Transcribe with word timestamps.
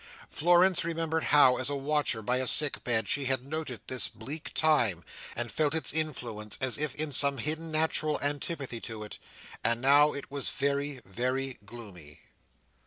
Florence 0.29 0.83
remembered 0.83 1.25
how, 1.25 1.57
as 1.57 1.69
a 1.69 1.75
watcher, 1.75 2.23
by 2.23 2.37
a 2.37 2.47
sick 2.47 2.83
bed, 2.83 3.07
she 3.07 3.25
had 3.25 3.45
noted 3.45 3.81
this 3.85 4.07
bleak 4.07 4.51
time, 4.55 5.05
and 5.35 5.51
felt 5.51 5.75
its 5.75 5.93
influence, 5.93 6.57
as 6.59 6.79
if 6.79 6.95
in 6.95 7.11
some 7.11 7.37
hidden 7.37 7.69
natural 7.69 8.19
antipathy 8.21 8.79
to 8.81 9.03
it; 9.03 9.19
and 9.63 9.79
now 9.79 10.11
it 10.11 10.31
was 10.31 10.49
very, 10.49 11.01
very 11.05 11.59
gloomy. 11.67 12.19